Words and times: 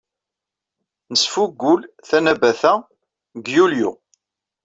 Nesfugul 1.11 1.81
Tanabata 2.07 2.73
deg 3.35 3.45
yulyu. 3.55 3.91